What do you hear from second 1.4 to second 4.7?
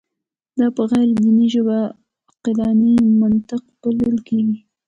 ژبه عقلاني منطق بلل کېږي.